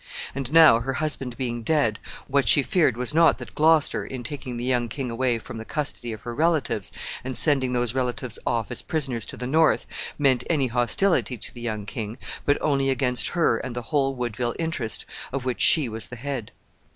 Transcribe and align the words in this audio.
And 0.33 0.51
now, 0.51 0.79
her 0.79 0.93
husband 0.93 1.37
being 1.37 1.61
dead, 1.61 1.99
what 2.25 2.47
she 2.49 2.63
feared 2.63 2.97
was 2.97 3.13
not 3.13 3.37
that 3.37 3.53
Gloucester, 3.53 4.03
in 4.03 4.23
taking 4.23 4.57
the 4.57 4.63
young 4.63 4.89
king 4.89 5.11
away 5.11 5.37
from 5.37 5.57
the 5.59 5.63
custody 5.63 6.11
of 6.11 6.21
her 6.21 6.33
relatives, 6.33 6.91
and 7.23 7.37
sending 7.37 7.73
those 7.73 7.93
relatives 7.93 8.39
off 8.47 8.71
as 8.71 8.81
prisoners 8.81 9.27
to 9.27 9.37
the 9.37 9.45
north, 9.45 9.85
meant 10.17 10.43
any 10.49 10.65
hostility 10.65 11.37
to 11.37 11.53
the 11.53 11.61
young 11.61 11.85
king, 11.85 12.17
but 12.47 12.57
only 12.61 12.89
against 12.89 13.27
her 13.37 13.59
and 13.59 13.75
the 13.75 13.83
whole 13.93 14.15
Woodville 14.15 14.55
interest, 14.57 15.05
of 15.31 15.45
which 15.45 15.61
she 15.61 15.87
was 15.87 16.07
the 16.07 16.15
head. 16.15 16.51